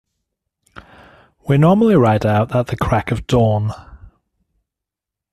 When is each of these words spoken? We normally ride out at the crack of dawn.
We 1.47 1.59
normally 1.59 1.93
ride 1.95 2.25
out 2.25 2.55
at 2.55 2.65
the 2.65 2.75
crack 2.75 3.11
of 3.11 3.27
dawn. 3.27 3.71